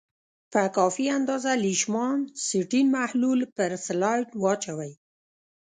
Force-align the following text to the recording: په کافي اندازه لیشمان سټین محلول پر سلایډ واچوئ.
په 0.51 0.63
کافي 0.77 1.05
اندازه 1.17 1.51
لیشمان 1.65 2.17
سټین 2.47 2.87
محلول 2.97 3.39
پر 3.55 3.69
سلایډ 3.85 4.27
واچوئ. 4.41 4.91